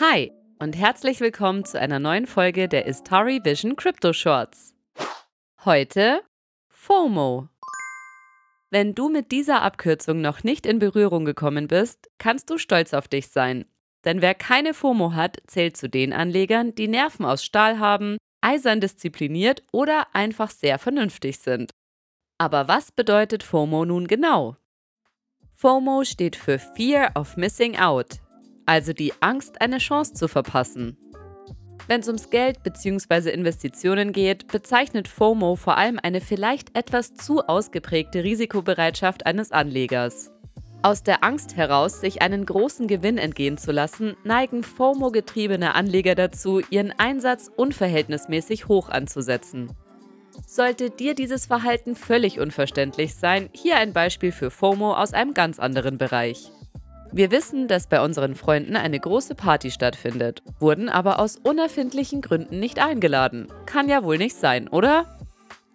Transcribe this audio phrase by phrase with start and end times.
[0.00, 4.72] Hi und herzlich willkommen zu einer neuen Folge der Istari Vision Crypto Shorts.
[5.64, 6.22] Heute
[6.68, 7.48] FOMO.
[8.70, 13.08] Wenn du mit dieser Abkürzung noch nicht in Berührung gekommen bist, kannst du stolz auf
[13.08, 13.64] dich sein.
[14.04, 18.80] Denn wer keine FOMO hat, zählt zu den Anlegern, die Nerven aus Stahl haben, eisern
[18.80, 21.72] diszipliniert oder einfach sehr vernünftig sind.
[22.38, 24.56] Aber was bedeutet FOMO nun genau?
[25.54, 28.20] FOMO steht für Fear of Missing Out,
[28.68, 30.96] also die Angst, eine Chance zu verpassen.
[31.86, 33.30] Wenn es ums Geld bzw.
[33.30, 40.30] Investitionen geht, bezeichnet FOMO vor allem eine vielleicht etwas zu ausgeprägte Risikobereitschaft eines Anlegers.
[40.82, 46.60] Aus der Angst heraus, sich einen großen Gewinn entgehen zu lassen, neigen FOMO-getriebene Anleger dazu,
[46.70, 49.72] ihren Einsatz unverhältnismäßig hoch anzusetzen.
[50.46, 55.58] Sollte dir dieses Verhalten völlig unverständlich sein, hier ein Beispiel für FOMO aus einem ganz
[55.58, 56.52] anderen Bereich.
[57.12, 62.60] Wir wissen, dass bei unseren Freunden eine große Party stattfindet, wurden aber aus unerfindlichen Gründen
[62.60, 63.48] nicht eingeladen.
[63.66, 65.18] Kann ja wohl nicht sein, oder?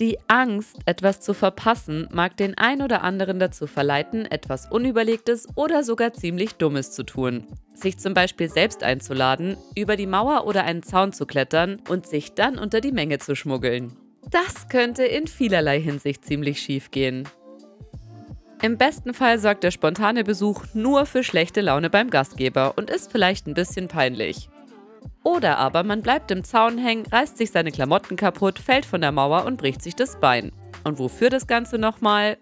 [0.00, 5.84] Die Angst, etwas zu verpassen, mag den ein oder anderen dazu verleiten, etwas Unüberlegtes oder
[5.84, 7.46] sogar ziemlich Dummes zu tun.
[7.74, 12.32] Sich zum Beispiel selbst einzuladen, über die Mauer oder einen Zaun zu klettern und sich
[12.32, 13.92] dann unter die Menge zu schmuggeln.
[14.30, 17.28] Das könnte in vielerlei Hinsicht ziemlich schief gehen.
[18.62, 23.10] Im besten Fall sorgt der spontane Besuch nur für schlechte Laune beim Gastgeber und ist
[23.10, 24.50] vielleicht ein bisschen peinlich.
[25.22, 29.12] Oder aber man bleibt im Zaun hängen, reißt sich seine Klamotten kaputt, fällt von der
[29.12, 30.52] Mauer und bricht sich das Bein.
[30.84, 32.36] Und wofür das Ganze nochmal?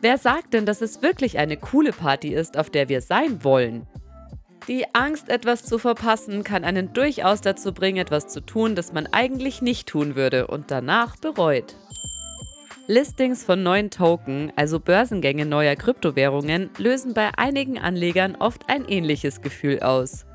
[0.00, 3.86] Wer sagt denn, dass es wirklich eine coole Party ist, auf der wir sein wollen?
[4.68, 9.08] Die Angst, etwas zu verpassen, kann einen durchaus dazu bringen, etwas zu tun, das man
[9.08, 11.74] eigentlich nicht tun würde und danach bereut.
[12.86, 19.40] Listings von neuen Token, also Börsengänge neuer Kryptowährungen, lösen bei einigen Anlegern oft ein ähnliches
[19.40, 20.26] Gefühl aus.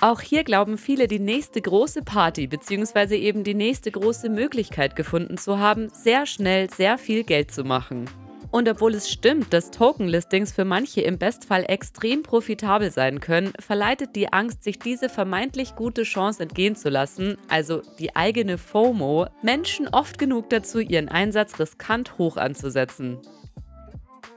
[0.00, 3.14] Auch hier glauben viele, die nächste große Party bzw.
[3.14, 8.06] eben die nächste große Möglichkeit gefunden zu haben, sehr schnell sehr viel Geld zu machen.
[8.52, 14.14] Und obwohl es stimmt, dass Token-Listings für manche im Bestfall extrem profitabel sein können, verleitet
[14.14, 19.88] die Angst, sich diese vermeintlich gute Chance entgehen zu lassen, also die eigene FOMO, Menschen
[19.88, 23.18] oft genug dazu, ihren Einsatz riskant hoch anzusetzen.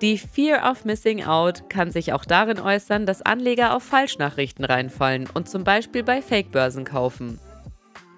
[0.01, 5.27] Die Fear of Missing Out kann sich auch darin äußern, dass Anleger auf Falschnachrichten reinfallen
[5.33, 7.37] und zum Beispiel bei Fake-Börsen kaufen.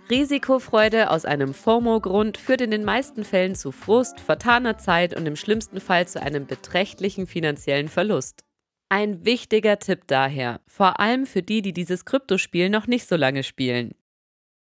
[0.09, 5.35] Risikofreude aus einem FOMO-Grund führt in den meisten Fällen zu Frust, vertaner Zeit und im
[5.35, 8.45] schlimmsten Fall zu einem beträchtlichen finanziellen Verlust.
[8.87, 13.43] Ein wichtiger Tipp daher, vor allem für die, die dieses Kryptospiel noch nicht so lange
[13.43, 13.95] spielen.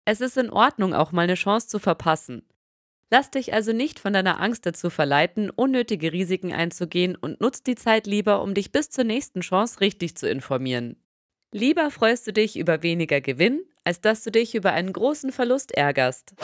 [0.04, 2.42] Es ist in Ordnung, auch mal eine Chance zu verpassen.
[3.10, 7.74] Lass dich also nicht von deiner Angst dazu verleiten, unnötige Risiken einzugehen und nutz die
[7.74, 10.96] Zeit lieber, um dich bis zur nächsten Chance richtig zu informieren.
[11.50, 15.72] Lieber freust du dich über weniger Gewinn, als dass du dich über einen großen Verlust
[15.72, 16.34] ärgerst.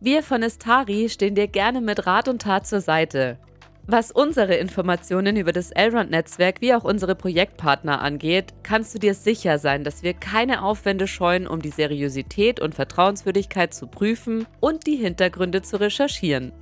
[0.00, 3.38] Wir von Estari stehen dir gerne mit Rat und Tat zur Seite.
[3.86, 9.58] Was unsere Informationen über das Elrond-Netzwerk wie auch unsere Projektpartner angeht, kannst du dir sicher
[9.58, 14.96] sein, dass wir keine Aufwände scheuen, um die Seriosität und Vertrauenswürdigkeit zu prüfen und die
[14.96, 16.52] Hintergründe zu recherchieren.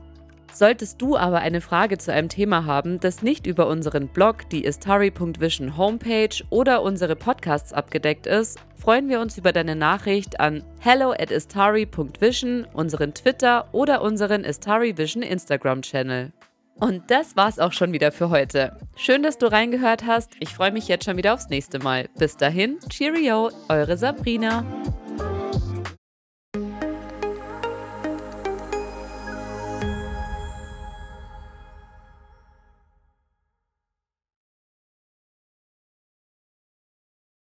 [0.52, 4.64] Solltest du aber eine Frage zu einem Thema haben, das nicht über unseren Blog, die
[4.64, 11.12] istari.vision Homepage oder unsere Podcasts abgedeckt ist, freuen wir uns über deine Nachricht an hello
[11.12, 16.32] at istari.vision, unseren Twitter oder unseren Istari Vision Instagram-Channel.
[16.74, 18.76] Und das war's auch schon wieder für heute.
[18.96, 20.32] Schön, dass du reingehört hast.
[20.40, 22.08] Ich freue mich jetzt schon wieder aufs nächste Mal.
[22.18, 24.64] Bis dahin, Cheerio, eure Sabrina.